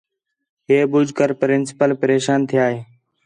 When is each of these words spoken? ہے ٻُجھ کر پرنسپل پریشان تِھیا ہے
ہے 0.67 0.77
ٻُجھ 0.91 1.11
کر 1.17 1.29
پرنسپل 1.39 1.89
پریشان 2.01 2.39
تِھیا 2.49 2.65
ہے 2.71 2.79